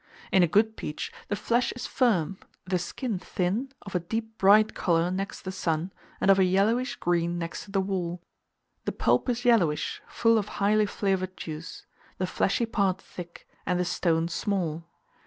[0.31, 4.73] In a good peach, the flesh is firm, the skin thin, of a deep bright
[4.73, 8.19] colour next the sun and of a yellowish green next to the wall;
[8.85, 11.85] the pulp is yellowish, full of highly flavoured juice,
[12.17, 14.85] the fleshy part thick, and the stone small.